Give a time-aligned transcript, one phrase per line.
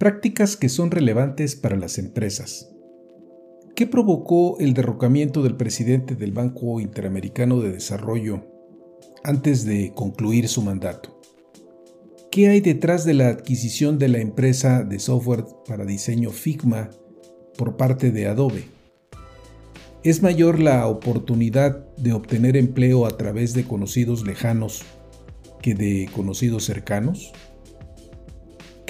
[0.00, 2.70] Prácticas que son relevantes para las empresas.
[3.76, 8.46] ¿Qué provocó el derrocamiento del presidente del Banco Interamericano de Desarrollo
[9.24, 11.20] antes de concluir su mandato?
[12.30, 16.88] ¿Qué hay detrás de la adquisición de la empresa de software para diseño Figma
[17.58, 18.64] por parte de Adobe?
[20.02, 24.80] ¿Es mayor la oportunidad de obtener empleo a través de conocidos lejanos
[25.60, 27.34] que de conocidos cercanos?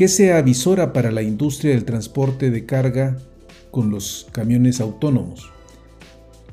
[0.01, 3.19] ¿Qué se avisora para la industria del transporte de carga
[3.71, 5.53] con los camiones autónomos?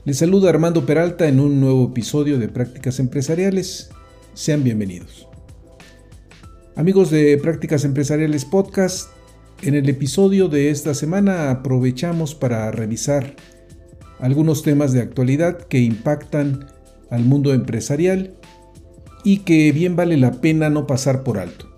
[0.03, 3.89] Les saluda Armando Peralta en un nuevo episodio de Prácticas Empresariales.
[4.33, 5.29] Sean bienvenidos.
[6.75, 9.11] Amigos de Prácticas Empresariales Podcast,
[9.61, 13.37] en el episodio de esta semana aprovechamos para revisar
[14.19, 16.67] algunos temas de actualidad que impactan
[17.09, 18.33] al mundo empresarial
[19.23, 21.76] y que bien vale la pena no pasar por alto.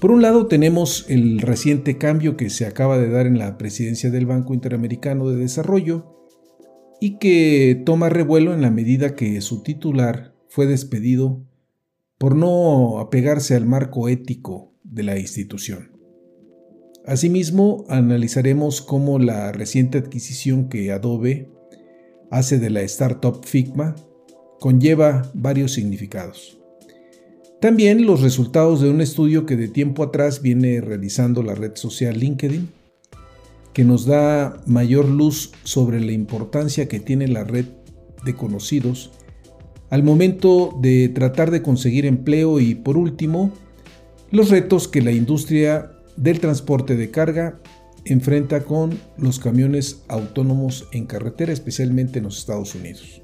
[0.00, 4.10] Por un lado tenemos el reciente cambio que se acaba de dar en la presidencia
[4.10, 6.26] del Banco Interamericano de Desarrollo
[7.02, 11.44] y que toma revuelo en la medida que su titular fue despedido
[12.16, 15.92] por no apegarse al marco ético de la institución.
[17.04, 21.50] Asimismo, analizaremos cómo la reciente adquisición que Adobe
[22.30, 23.96] hace de la startup Figma
[24.60, 26.59] conlleva varios significados.
[27.60, 32.18] También los resultados de un estudio que de tiempo atrás viene realizando la red social
[32.18, 32.70] LinkedIn,
[33.74, 37.66] que nos da mayor luz sobre la importancia que tiene la red
[38.24, 39.12] de conocidos
[39.90, 43.52] al momento de tratar de conseguir empleo y por último,
[44.30, 47.60] los retos que la industria del transporte de carga
[48.04, 53.20] enfrenta con los camiones autónomos en carretera, especialmente en los Estados Unidos.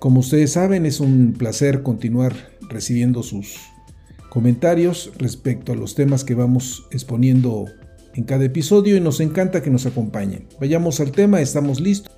[0.00, 2.34] Como ustedes saben, es un placer continuar
[2.70, 3.56] recibiendo sus
[4.30, 7.66] comentarios respecto a los temas que vamos exponiendo
[8.14, 10.48] en cada episodio y nos encanta que nos acompañen.
[10.60, 12.16] Vayamos al tema, estamos listos.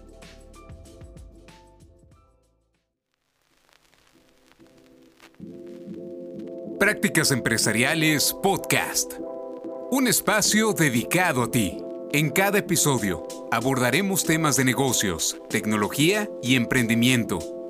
[6.79, 9.15] Prácticas Empresariales Podcast.
[9.91, 11.79] Un espacio dedicado a ti.
[12.13, 17.62] En cada episodio abordaremos temas de negocios, tecnología y emprendimiento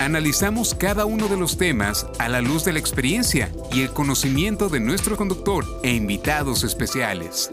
[0.00, 4.70] Analizamos cada uno de los temas a la luz de la experiencia y el conocimiento
[4.70, 7.50] de nuestro conductor e invitados especiales.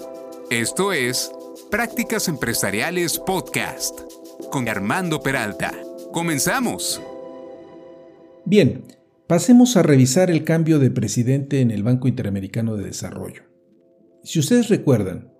[0.49, 1.29] Esto es
[1.69, 3.99] Prácticas Empresariales Podcast
[4.49, 5.73] con Armando Peralta.
[6.13, 7.01] Comenzamos.
[8.45, 8.85] Bien,
[9.27, 13.43] pasemos a revisar el cambio de presidente en el Banco Interamericano de Desarrollo.
[14.23, 15.33] Si ustedes recuerdan,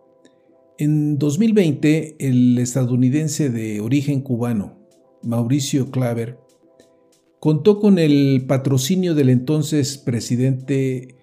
[0.77, 4.85] en 2020 el estadounidense de origen cubano,
[5.23, 6.45] Mauricio Claver,
[7.47, 11.15] contó con el patrocinio del entonces presidente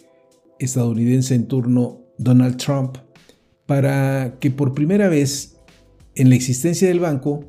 [0.59, 2.97] estadounidense en turno, Donald Trump,
[3.67, 5.59] para que por primera vez
[6.15, 7.45] en la existencia del banco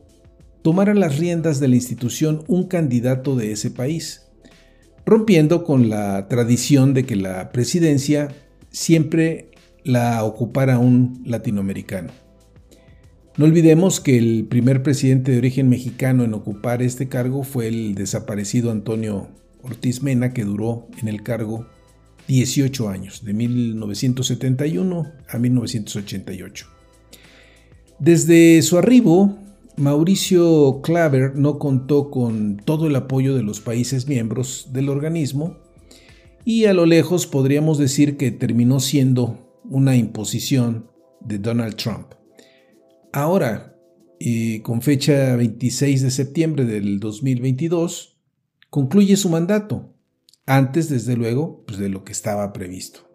[0.62, 4.28] tomara las riendas de la institución un candidato de ese país,
[5.06, 8.28] rompiendo con la tradición de que la presidencia
[8.72, 9.52] siempre
[9.86, 12.25] la ocupara un latinoamericano.
[13.38, 17.94] No olvidemos que el primer presidente de origen mexicano en ocupar este cargo fue el
[17.94, 19.28] desaparecido Antonio
[19.62, 21.68] Ortiz Mena, que duró en el cargo
[22.30, 26.68] 18 años, de 1971 a 1988.
[28.00, 29.38] Desde su arribo,
[29.76, 35.58] Mauricio Claver no contó con todo el apoyo de los países miembros del organismo
[36.46, 42.14] y a lo lejos podríamos decir que terminó siendo una imposición de Donald Trump.
[43.16, 43.78] Ahora,
[44.62, 48.20] con fecha 26 de septiembre del 2022,
[48.70, 49.94] concluye su mandato,
[50.46, 53.10] antes desde luego pues, de lo que estaba previsto,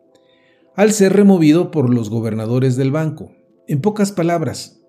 [0.75, 3.33] al ser removido por los gobernadores del banco.
[3.69, 4.81] En pocas palabras,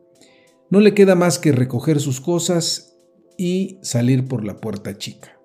[0.69, 2.98] no le queda más que recoger sus cosas
[3.38, 5.38] y salir por la puerta chica.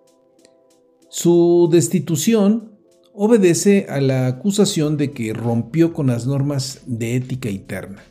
[1.08, 2.78] Su destitución
[3.12, 8.04] obedece a la acusación de que rompió con las normas de ética interna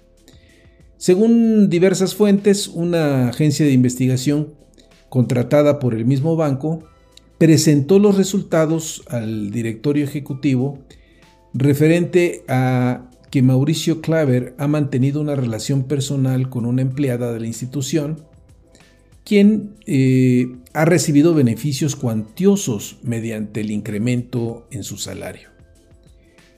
[1.05, 4.55] según diversas fuentes, una agencia de investigación
[5.07, 6.83] contratada por el mismo banco
[7.37, 10.79] presentó los resultados al directorio ejecutivo
[11.53, 17.45] referente a que Mauricio Claver ha mantenido una relación personal con una empleada de la
[17.45, 18.25] institución
[19.23, 25.49] quien eh, ha recibido beneficios cuantiosos mediante el incremento en su salario.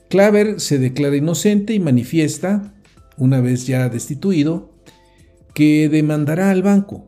[0.08, 2.72] Claver se declara inocente y manifiesta,
[3.18, 4.74] una vez ya destituido,
[5.54, 7.06] que demandará al banco.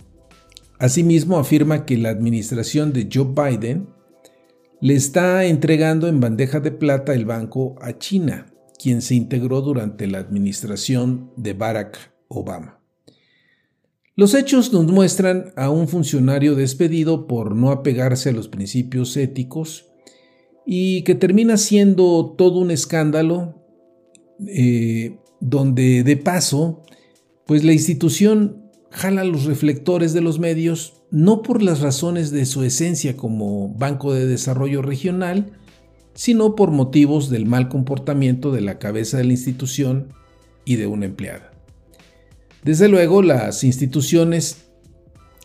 [0.79, 3.89] Asimismo, afirma que la administración de Joe Biden
[4.81, 8.47] le está entregando en bandeja de plata el banco a China,
[8.83, 11.99] quien se integró durante la administración de Barack
[12.29, 12.81] Obama.
[14.17, 19.87] Los hechos nos muestran a un funcionario despedido por no apegarse a los principios éticos
[20.67, 23.63] y que termina siendo todo un escándalo
[24.47, 26.83] eh, donde de paso,
[27.47, 32.63] pues la institución jala los reflectores de los medios no por las razones de su
[32.63, 35.53] esencia como Banco de Desarrollo Regional,
[36.15, 40.13] sino por motivos del mal comportamiento de la cabeza de la institución
[40.65, 41.51] y de una empleada.
[42.63, 44.67] Desde luego, las instituciones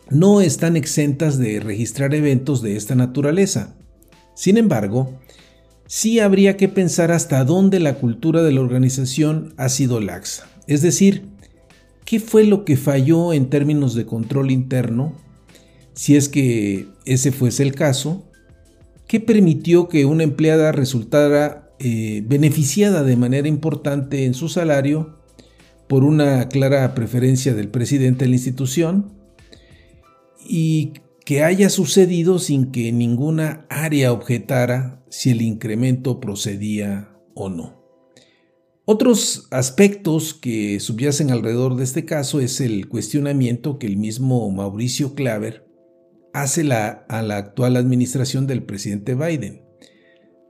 [0.10, 3.76] no están exentas de registrar eventos de esta naturaleza.
[4.36, 5.20] Sin embargo,
[5.88, 10.48] sí habría que pensar hasta dónde la cultura de la organización ha sido laxa.
[10.68, 11.26] Es decir,
[12.06, 15.14] ¿qué fue lo que falló en términos de control interno?
[15.94, 18.24] Si es que ese fuese el caso,
[19.08, 25.18] ¿qué permitió que una empleada resultara eh, beneficiada de manera importante en su salario
[25.88, 29.12] por una clara preferencia del presidente de la institución
[30.48, 30.94] y
[31.26, 37.84] que haya sucedido sin que ninguna área objetara si el incremento procedía o no.
[38.86, 45.16] Otros aspectos que subyacen alrededor de este caso es el cuestionamiento que el mismo Mauricio
[45.16, 45.66] Claver
[46.34, 49.64] hace a la actual administración del presidente Biden,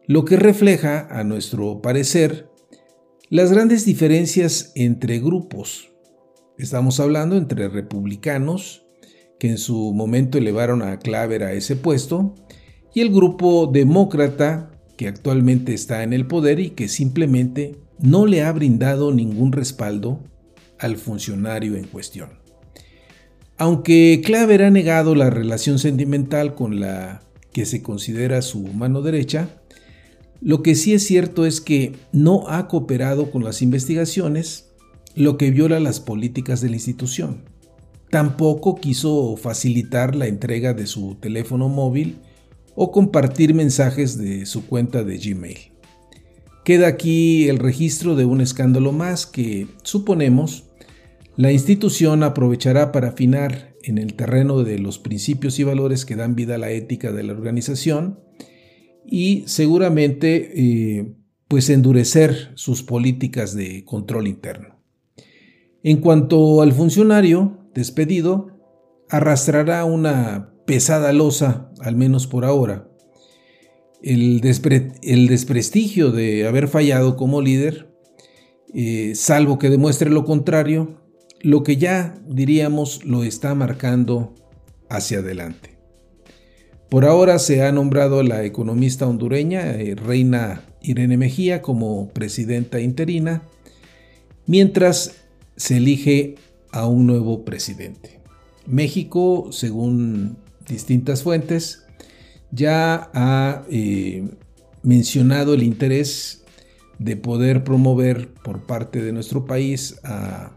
[0.07, 2.49] lo que refleja, a nuestro parecer,
[3.29, 5.93] las grandes diferencias entre grupos.
[6.57, 8.84] Estamos hablando entre republicanos,
[9.39, 12.35] que en su momento elevaron a Claver a ese puesto,
[12.93, 18.43] y el grupo demócrata, que actualmente está en el poder y que simplemente no le
[18.43, 20.23] ha brindado ningún respaldo
[20.79, 22.29] al funcionario en cuestión.
[23.57, 27.21] Aunque Claver ha negado la relación sentimental con la
[27.53, 29.49] que se considera su mano derecha,
[30.41, 34.71] lo que sí es cierto es que no ha cooperado con las investigaciones,
[35.15, 37.45] lo que viola las políticas de la institución.
[38.09, 42.17] Tampoco quiso facilitar la entrega de su teléfono móvil
[42.75, 45.57] o compartir mensajes de su cuenta de Gmail.
[46.63, 50.65] Queda aquí el registro de un escándalo más que, suponemos,
[51.37, 56.35] la institución aprovechará para afinar en el terreno de los principios y valores que dan
[56.35, 58.19] vida a la ética de la organización
[59.05, 61.13] y seguramente eh,
[61.47, 64.79] pues endurecer sus políticas de control interno.
[65.83, 68.47] En cuanto al funcionario despedido,
[69.09, 72.87] arrastrará una pesada losa, al menos por ahora.
[74.01, 77.93] El, desprestigio de haber fallado como líder,
[78.73, 81.01] eh, salvo que demuestre lo contrario,
[81.41, 84.35] lo que ya diríamos lo está marcando
[84.89, 85.77] hacia adelante.
[86.89, 92.79] Por ahora se ha nombrado a la economista hondureña eh, Reina Irene Mejía como presidenta
[92.79, 93.41] interina,
[94.45, 95.15] mientras
[95.57, 96.35] se elige
[96.75, 98.19] a un nuevo presidente.
[98.67, 100.37] México, según
[100.67, 101.85] distintas fuentes,
[102.51, 104.27] ya ha eh,
[104.83, 106.43] mencionado el interés
[106.99, 110.51] de poder promover por parte de nuestro país a,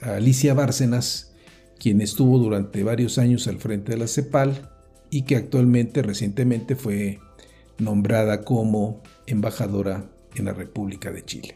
[0.00, 1.34] a Alicia Bárcenas,
[1.78, 4.70] quien estuvo durante varios años al frente de la CEPAL,
[5.10, 7.18] y que actualmente recientemente fue
[7.76, 11.54] nombrada como embajadora en la República de Chile.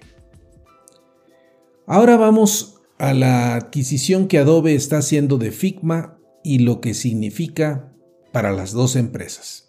[1.87, 7.93] Ahora vamos a la adquisición que Adobe está haciendo de Figma y lo que significa
[8.33, 9.69] para las dos empresas.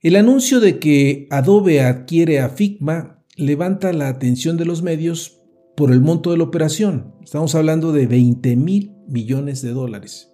[0.00, 5.40] El anuncio de que Adobe adquiere a Figma levanta la atención de los medios
[5.76, 7.14] por el monto de la operación.
[7.24, 10.30] Estamos hablando de 20 mil millones de dólares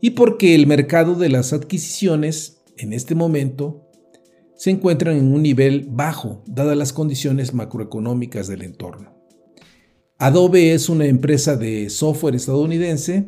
[0.00, 3.86] y porque el mercado de las adquisiciones en este momento
[4.56, 9.19] se encuentra en un nivel bajo, dadas las condiciones macroeconómicas del entorno.
[10.22, 13.24] Adobe es una empresa de software estadounidense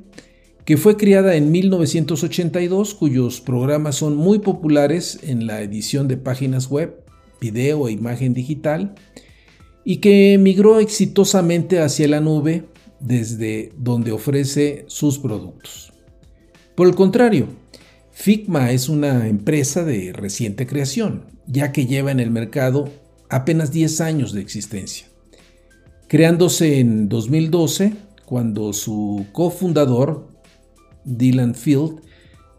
[0.66, 6.68] que fue creada en 1982, cuyos programas son muy populares en la edición de páginas
[6.68, 7.02] web,
[7.40, 8.94] video e imagen digital,
[9.86, 12.66] y que migró exitosamente hacia la nube
[13.00, 15.94] desde donde ofrece sus productos.
[16.74, 17.48] Por el contrario,
[18.10, 22.90] Figma es una empresa de reciente creación, ya que lleva en el mercado
[23.30, 25.11] apenas 10 años de existencia.
[26.12, 27.94] Creándose en 2012,
[28.26, 30.28] cuando su cofundador,
[31.06, 32.02] Dylan Field,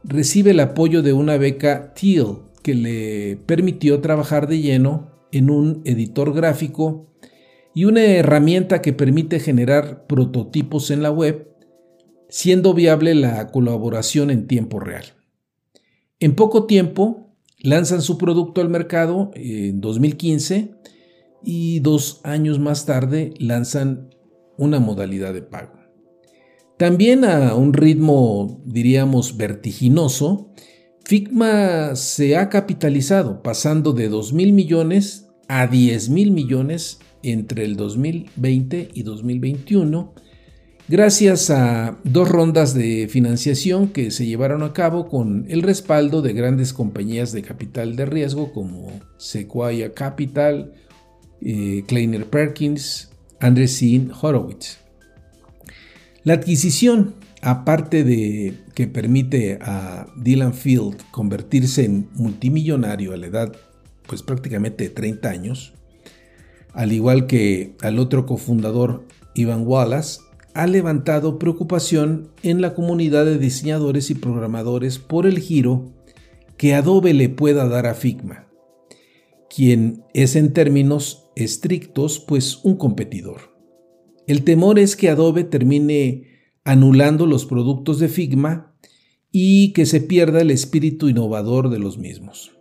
[0.03, 5.83] recibe el apoyo de una beca Teal que le permitió trabajar de lleno en un
[5.85, 7.13] editor gráfico
[7.75, 11.55] y una herramienta que permite generar prototipos en la web,
[12.29, 15.05] siendo viable la colaboración en tiempo real.
[16.19, 20.73] En poco tiempo lanzan su producto al mercado en 2015
[21.43, 24.09] y dos años más tarde lanzan
[24.57, 25.79] una modalidad de pago.
[26.77, 30.53] También a un ritmo, diríamos, vertiginoso,
[31.05, 37.75] Figma se ha capitalizado pasando de 2 mil millones a 10 mil millones entre el
[37.75, 40.13] 2020 y 2021,
[40.87, 46.33] gracias a dos rondas de financiación que se llevaron a cabo con el respaldo de
[46.33, 50.73] grandes compañías de capital de riesgo como Sequoia Capital,
[51.43, 54.77] eh, Kleiner Perkins, Andreessen Horowitz.
[56.23, 63.51] La adquisición aparte de que permite a Dylan Field convertirse en multimillonario a la edad
[64.07, 65.73] pues prácticamente de 30 años,
[66.73, 70.21] al igual que al otro cofundador Ivan Wallace,
[70.53, 75.91] ha levantado preocupación en la comunidad de diseñadores y programadores por el giro
[76.57, 78.47] que Adobe le pueda dar a Figma,
[79.49, 83.53] quien es en términos estrictos pues un competidor.
[84.27, 86.27] El temor es que Adobe termine
[86.63, 88.75] anulando los productos de Figma
[89.31, 92.51] y que se pierda el espíritu innovador de los mismos.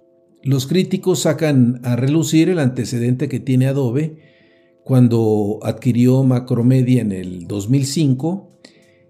[0.42, 4.18] Los críticos sacan a relucir el antecedente que tiene Adobe
[4.82, 8.58] cuando adquirió Macromedia en el 2005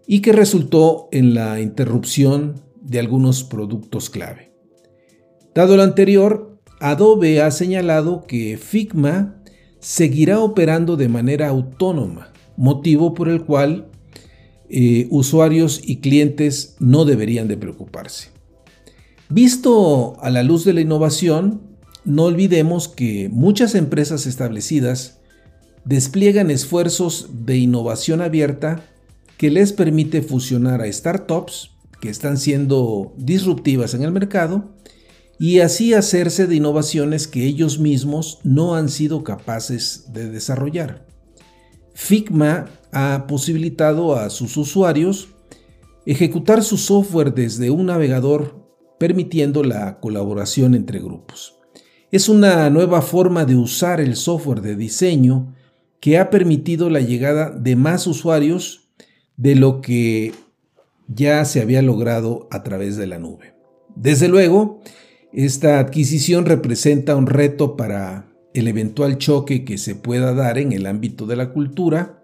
[0.07, 4.53] y que resultó en la interrupción de algunos productos clave.
[5.55, 9.42] Dado lo anterior, Adobe ha señalado que Figma
[9.83, 13.89] seguirá operando de manera autónoma, motivo por el cual
[14.71, 18.29] eh, usuarios y clientes no deberían de preocuparse.
[19.29, 21.63] Visto a la luz de la innovación,
[22.05, 25.21] no olvidemos que muchas empresas establecidas
[25.85, 28.85] despliegan esfuerzos de innovación abierta
[29.37, 34.71] que les permite fusionar a startups que están siendo disruptivas en el mercado
[35.43, 41.05] y así hacerse de innovaciones que ellos mismos no han sido capaces de desarrollar.
[41.95, 45.31] Figma ha posibilitado a sus usuarios
[46.07, 48.55] ejecutar su software desde un navegador
[49.01, 51.59] permitiendo la colaboración entre grupos.
[52.13, 55.57] Es una nueva forma de usar el software de diseño
[55.99, 58.93] que ha permitido la llegada de más usuarios
[59.37, 60.35] de lo que
[61.09, 63.57] ya se había logrado a través de la nube.
[63.97, 64.81] Desde luego,
[65.33, 70.87] esta adquisición representa un reto para el eventual choque que se pueda dar en el
[70.87, 72.23] ámbito de la cultura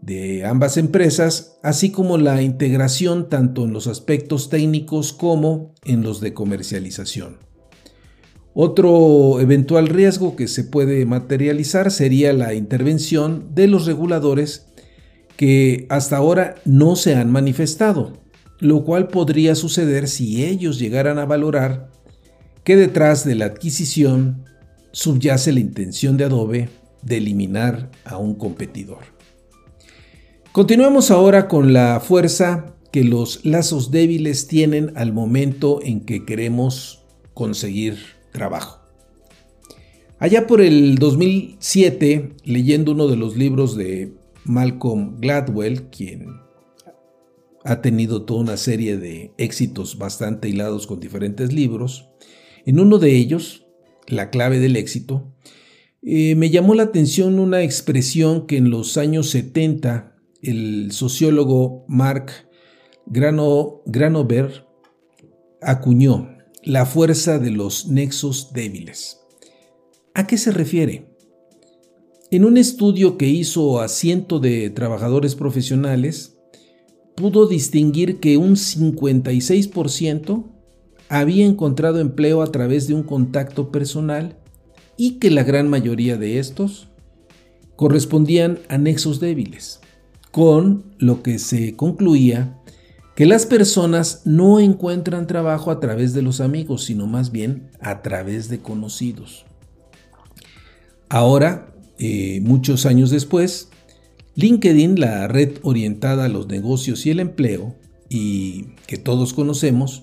[0.00, 6.20] de ambas empresas, así como la integración tanto en los aspectos técnicos como en los
[6.20, 7.38] de comercialización.
[8.54, 14.66] Otro eventual riesgo que se puede materializar sería la intervención de los reguladores
[15.36, 18.14] que hasta ahora no se han manifestado,
[18.58, 21.90] lo cual podría suceder si ellos llegaran a valorar
[22.68, 24.44] que detrás de la adquisición
[24.92, 26.68] subyace la intención de Adobe
[27.00, 29.04] de eliminar a un competidor.
[30.52, 37.06] Continuemos ahora con la fuerza que los lazos débiles tienen al momento en que queremos
[37.32, 37.96] conseguir
[38.32, 38.82] trabajo.
[40.18, 44.12] Allá por el 2007, leyendo uno de los libros de
[44.44, 46.42] Malcolm Gladwell, quien
[47.64, 52.10] ha tenido toda una serie de éxitos bastante hilados con diferentes libros,
[52.68, 53.64] en uno de ellos,
[54.06, 55.32] La clave del éxito,
[56.02, 62.30] eh, me llamó la atención una expresión que en los años 70 el sociólogo Mark
[63.06, 64.66] Granover
[65.62, 66.28] acuñó
[66.62, 69.20] la fuerza de los nexos débiles.
[70.12, 71.16] ¿A qué se refiere?
[72.30, 76.36] En un estudio que hizo a ciento de trabajadores profesionales,
[77.14, 80.57] pudo distinguir que un 56%
[81.08, 84.36] había encontrado empleo a través de un contacto personal
[84.96, 86.88] y que la gran mayoría de estos
[87.76, 89.80] correspondían a nexos débiles
[90.30, 92.58] con lo que se concluía
[93.18, 98.00] que las personas no encuentran trabajo a través de los amigos, sino más bien a
[98.00, 99.44] través de conocidos.
[101.08, 103.70] Ahora, eh, muchos años después,
[104.36, 107.74] LinkedIn, la red orientada a los negocios y el empleo,
[108.08, 110.02] y que todos conocemos,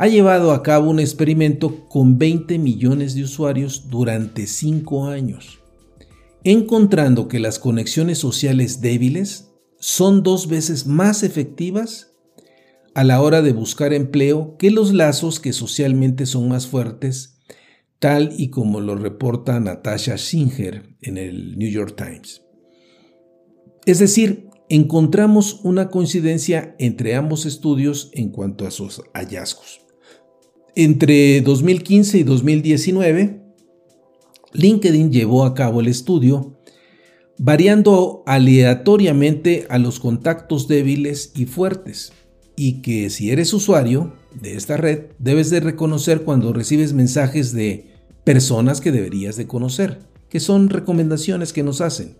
[0.00, 5.60] ha llevado a cabo un experimento con 20 millones de usuarios durante 5 años
[6.44, 12.14] encontrando que las conexiones sociales débiles son dos veces más efectivas
[12.94, 17.38] a la hora de buscar empleo que los lazos que socialmente son más fuertes,
[17.98, 22.42] tal y como lo reporta Natasha Singer en el New York Times.
[23.86, 29.89] Es decir, encontramos una coincidencia entre ambos estudios en cuanto a sus hallazgos.
[30.76, 33.40] Entre 2015 y 2019,
[34.52, 36.60] LinkedIn llevó a cabo el estudio
[37.38, 42.12] variando aleatoriamente a los contactos débiles y fuertes,
[42.54, 47.86] y que si eres usuario de esta red, debes de reconocer cuando recibes mensajes de
[48.24, 52.16] personas que deberías de conocer, que son recomendaciones que nos hacen,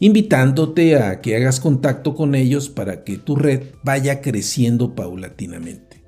[0.00, 6.02] invitándote a que hagas contacto con ellos para que tu red vaya creciendo paulatinamente.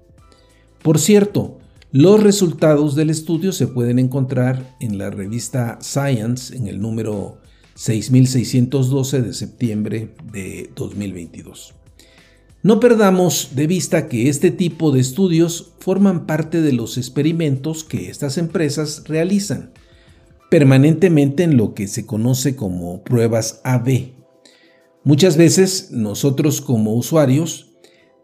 [0.83, 1.61] Por cierto,
[1.93, 7.37] los resultados del estudio se pueden encontrar en la revista Science en el número
[7.75, 11.75] 6612 de septiembre de 2022.
[12.63, 18.09] No perdamos de vista que este tipo de estudios forman parte de los experimentos que
[18.09, 19.75] estas empresas realizan
[20.49, 24.13] permanentemente en lo que se conoce como pruebas AB.
[25.05, 27.75] Muchas veces nosotros como usuarios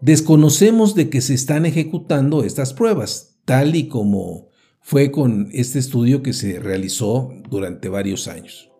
[0.00, 4.50] desconocemos de que se están ejecutando estas pruebas, tal y como
[4.82, 8.70] fue con este estudio que se realizó durante varios años.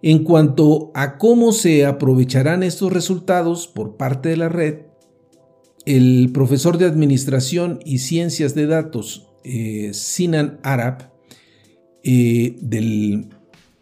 [0.00, 4.86] En cuanto a cómo se aprovecharán estos resultados por parte de la red,
[5.84, 11.12] el profesor de Administración y Ciencias de Datos, eh, Sinan Arab,
[12.02, 13.28] eh, del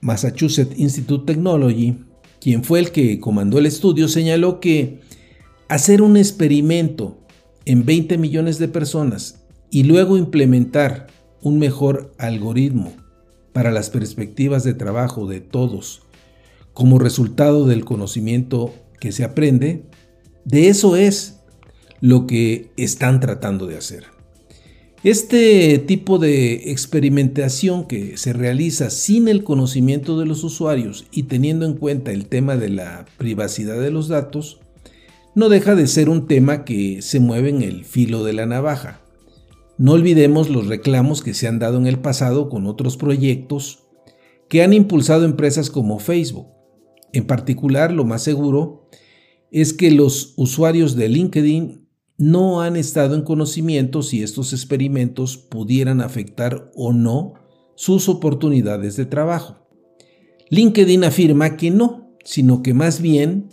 [0.01, 1.99] Massachusetts Institute of Technology,
[2.41, 5.03] quien fue el que comandó el estudio, señaló que
[5.69, 7.17] hacer un experimento
[7.65, 9.40] en 20 millones de personas
[9.71, 11.07] y luego implementar
[11.43, 12.93] un mejor algoritmo
[13.53, 16.03] para las perspectivas de trabajo de todos
[16.73, 19.85] como resultado del conocimiento que se aprende,
[20.45, 21.41] de eso es
[22.01, 24.05] lo que están tratando de hacer.
[25.03, 31.65] Este tipo de experimentación que se realiza sin el conocimiento de los usuarios y teniendo
[31.65, 34.61] en cuenta el tema de la privacidad de los datos,
[35.35, 39.00] no deja de ser un tema que se mueve en el filo de la navaja.
[39.81, 43.85] No olvidemos los reclamos que se han dado en el pasado con otros proyectos
[44.47, 46.49] que han impulsado empresas como Facebook,
[47.15, 48.91] en particular, lo más seguro
[49.51, 51.89] es que los usuarios de LinkedIn
[52.19, 57.33] no han estado en conocimiento si estos experimentos pudieran afectar o no
[57.75, 59.67] sus oportunidades de trabajo.
[60.51, 63.49] LinkedIn afirma que no, sino que más bien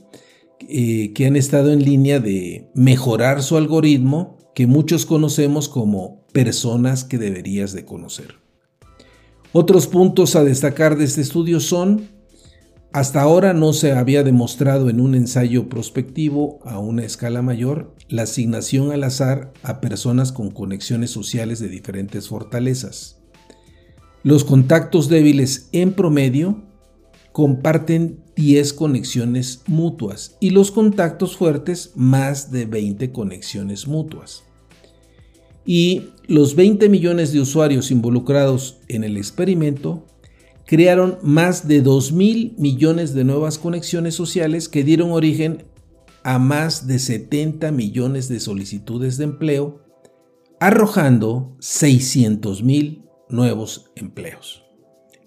[0.68, 7.04] eh, que han estado en línea de mejorar su algoritmo que muchos conocemos como personas
[7.04, 8.36] que deberías de conocer.
[9.54, 12.10] Otros puntos a destacar de este estudio son
[12.94, 18.22] hasta ahora no se había demostrado en un ensayo prospectivo a una escala mayor la
[18.22, 23.18] asignación al azar a personas con conexiones sociales de diferentes fortalezas.
[24.22, 26.62] Los contactos débiles en promedio
[27.32, 34.47] comparten 10 conexiones mutuas y los contactos fuertes más de 20 conexiones mutuas.
[35.68, 40.08] Y los 20 millones de usuarios involucrados en el experimento
[40.66, 45.66] crearon más de 2 mil millones de nuevas conexiones sociales que dieron origen
[46.24, 49.84] a más de 70 millones de solicitudes de empleo,
[50.60, 54.64] arrojando 600 mil nuevos empleos.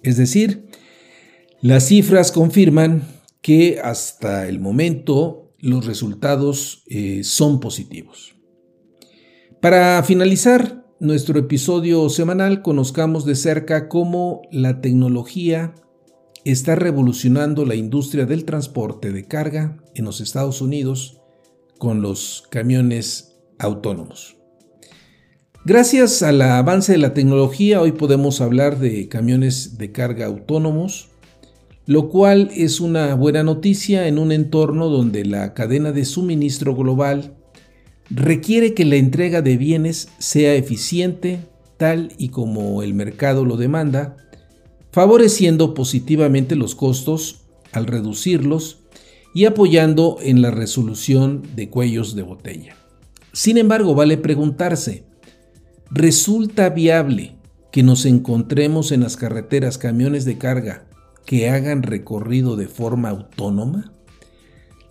[0.02, 0.68] Es decir,
[1.60, 3.06] las cifras confirman
[3.42, 8.39] que hasta el momento los resultados eh, son positivos.
[9.60, 15.74] Para finalizar, nuestro episodio semanal conozcamos de cerca cómo la tecnología
[16.46, 21.20] está revolucionando la industria del transporte de carga en los Estados Unidos
[21.76, 24.38] con los camiones autónomos.
[25.66, 31.10] Gracias al avance de la tecnología, hoy podemos hablar de camiones de carga autónomos,
[31.84, 37.36] lo cual es una buena noticia en un entorno donde la cadena de suministro global
[38.10, 41.40] requiere que la entrega de bienes sea eficiente,
[41.76, 44.16] tal y como el mercado lo demanda,
[44.92, 47.42] favoreciendo positivamente los costos
[47.72, 48.80] al reducirlos
[49.34, 52.76] y apoyando en la resolución de cuellos de botella.
[53.32, 55.04] Sin embargo, vale preguntarse,
[55.90, 57.36] ¿resulta viable
[57.70, 60.86] que nos encontremos en las carreteras camiones de carga
[61.24, 63.92] que hagan recorrido de forma autónoma?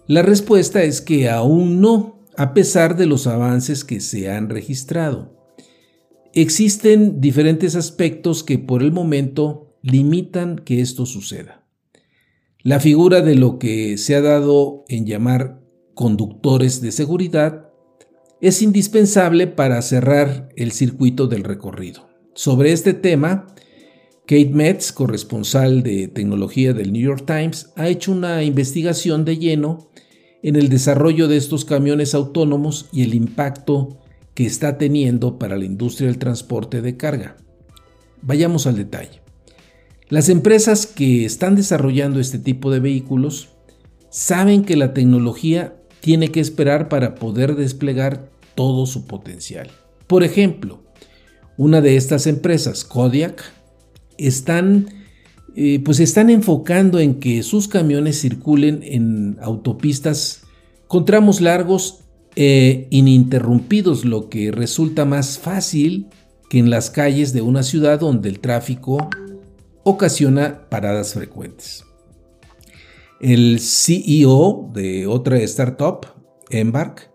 [0.07, 5.35] La respuesta es que aún no, a pesar de los avances que se han registrado.
[6.33, 11.67] Existen diferentes aspectos que por el momento limitan que esto suceda.
[12.63, 15.59] La figura de lo que se ha dado en llamar
[15.95, 17.71] conductores de seguridad
[18.39, 22.07] es indispensable para cerrar el circuito del recorrido.
[22.35, 23.47] Sobre este tema,
[24.21, 29.89] Kate Metz, corresponsal de tecnología del New York Times, ha hecho una investigación de lleno
[30.43, 33.97] en el desarrollo de estos camiones autónomos y el impacto
[34.33, 37.37] que está teniendo para la industria del transporte de carga.
[38.21, 39.21] Vayamos al detalle.
[40.07, 43.49] Las empresas que están desarrollando este tipo de vehículos
[44.09, 49.69] saben que la tecnología tiene que esperar para poder desplegar todo su potencial.
[50.07, 50.83] Por ejemplo,
[51.57, 53.43] una de estas empresas, Kodiak,
[54.17, 54.87] están,
[55.55, 60.43] eh, pues están enfocando en que sus camiones circulen en autopistas
[60.87, 66.07] con tramos largos e ininterrumpidos, lo que resulta más fácil
[66.49, 69.09] que en las calles de una ciudad donde el tráfico
[69.83, 71.85] ocasiona paradas frecuentes.
[73.19, 76.07] El CEO de otra startup,
[76.49, 77.11] Embark,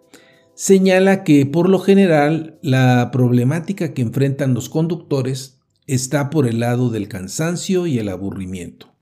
[0.55, 5.54] señala que por lo general la problemática que enfrentan los conductores
[5.87, 8.95] está por el lado del cansancio y el aburrimiento,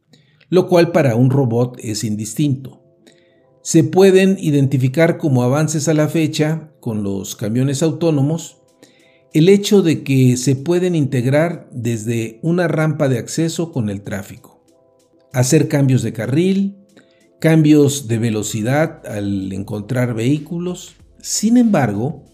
[0.49, 2.83] lo cual para un robot es indistinto.
[3.63, 8.63] Se pueden identificar como avances a la fecha con los camiones autónomos
[9.33, 14.63] el hecho de que se pueden integrar desde una rampa de acceso con el tráfico,
[15.33, 16.77] hacer cambios de carril,
[17.41, 20.95] cambios de velocidad al encontrar vehículos.
[21.21, 22.25] Sin embargo,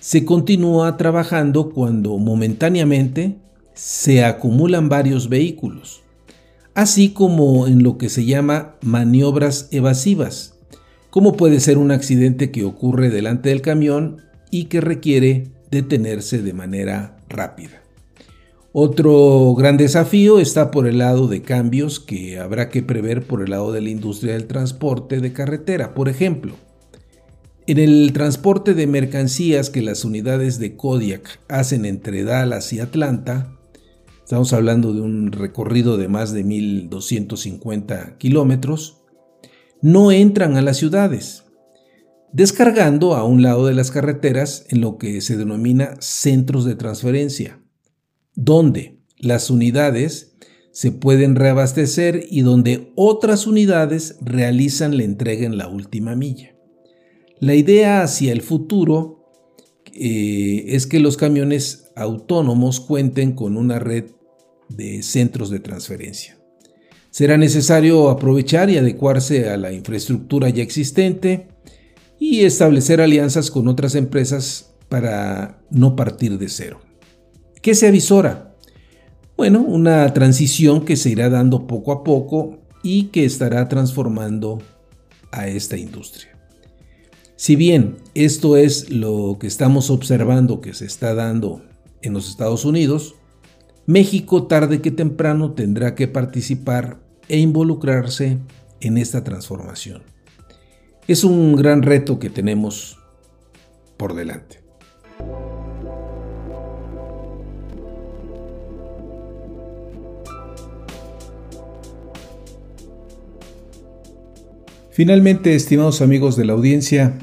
[0.00, 3.38] se continúa trabajando cuando momentáneamente
[3.80, 6.02] se acumulan varios vehículos,
[6.74, 10.54] así como en lo que se llama maniobras evasivas,
[11.08, 16.52] como puede ser un accidente que ocurre delante del camión y que requiere detenerse de
[16.52, 17.82] manera rápida.
[18.72, 23.48] Otro gran desafío está por el lado de cambios que habrá que prever por el
[23.48, 25.94] lado de la industria del transporte de carretera.
[25.94, 26.52] Por ejemplo,
[27.66, 33.56] en el transporte de mercancías que las unidades de Kodiak hacen entre Dallas y Atlanta,
[34.30, 39.02] estamos hablando de un recorrido de más de 1.250 kilómetros,
[39.82, 41.46] no entran a las ciudades,
[42.32, 47.60] descargando a un lado de las carreteras en lo que se denomina centros de transferencia
[48.36, 50.36] donde las unidades
[50.70, 56.54] se pueden reabastecer y donde otras unidades realizan la entrega en la última milla.
[57.40, 59.26] La idea hacia el futuro
[59.92, 64.04] eh, es que los camiones autónomos cuenten con una red
[64.70, 66.38] de centros de transferencia.
[67.10, 71.48] Será necesario aprovechar y adecuarse a la infraestructura ya existente
[72.18, 76.80] y establecer alianzas con otras empresas para no partir de cero.
[77.62, 78.54] ¿Qué se avisora?
[79.36, 84.62] Bueno, una transición que se irá dando poco a poco y que estará transformando
[85.32, 86.38] a esta industria.
[87.36, 91.62] Si bien esto es lo que estamos observando que se está dando
[92.02, 93.14] en los Estados Unidos,
[93.90, 98.38] México tarde que temprano tendrá que participar e involucrarse
[98.80, 100.02] en esta transformación.
[101.08, 103.00] Es un gran reto que tenemos
[103.96, 104.60] por delante.
[114.92, 117.18] Finalmente, estimados amigos de la audiencia,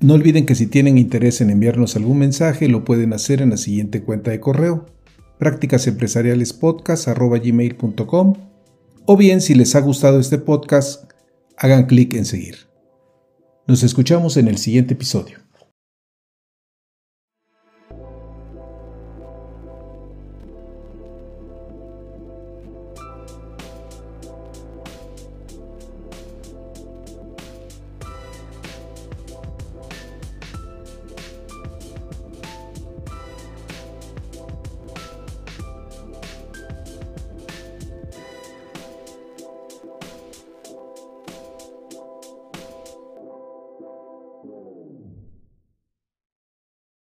[0.00, 3.56] no olviden que si tienen interés en enviarnos algún mensaje, lo pueden hacer en la
[3.56, 4.84] siguiente cuenta de correo,
[5.40, 8.34] prácticasempresarialespodcast.com
[9.06, 11.10] o bien si les ha gustado este podcast,
[11.56, 12.68] hagan clic en seguir.
[13.66, 15.39] Nos escuchamos en el siguiente episodio.